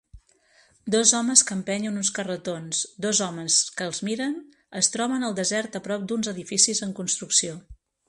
Dos 0.95 1.11
homes 1.17 1.43
que 1.49 1.53
empenyen 1.57 1.99
uns 2.03 2.09
carretons, 2.15 2.81
dos 3.07 3.21
homes 3.27 3.59
que 3.77 3.89
els 3.91 4.03
miren, 4.09 4.35
es 4.83 4.93
troben 4.97 5.31
al 5.31 5.41
desert 5.45 5.81
a 5.83 5.87
prop 5.91 6.13
d'uns 6.13 6.35
edificis 6.37 6.87
en 6.91 7.01
construcció 7.03 7.59